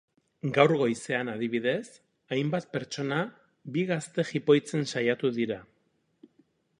Gaur 0.53 0.71
goizean, 0.77 1.27
adibidez, 1.33 1.91
hainbat 2.37 2.67
pertsona 2.77 3.19
bi 3.75 3.83
gazte 3.91 4.25
jipoitzen 4.31 4.89
saiatu 4.95 5.31
dira. 5.37 5.63